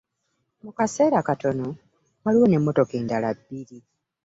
Mu 0.63 0.71
kaseera 0.77 1.19
katono, 1.27 1.67
waliwo 2.23 2.45
n'emmotoka 2.47 2.93
endala 3.01 3.29
bbiri 3.37 3.77